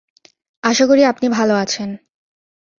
[0.63, 1.89] আশা করি আপনি ভালো আছেন।